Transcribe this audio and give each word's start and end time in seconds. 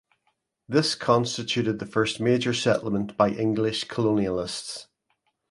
This 0.67 0.95
constituted 0.95 1.77
the 1.77 1.85
first 1.85 2.19
major 2.19 2.55
settlement 2.55 3.15
by 3.17 3.29
English 3.29 3.85
colonialists. 3.85 4.87